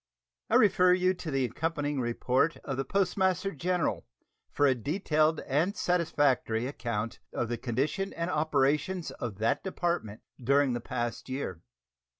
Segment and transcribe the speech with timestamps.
[0.49, 4.07] I refer you to the accompanying report of the Postmaster General
[4.49, 10.73] for a detailed and satisfactory account of the condition and operations of that Department during
[10.73, 11.61] the past year.